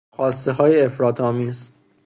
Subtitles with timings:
[0.13, 1.69] خواستههای افراط آمیز